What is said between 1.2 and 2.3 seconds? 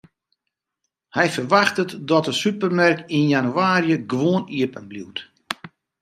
ferwachtet dat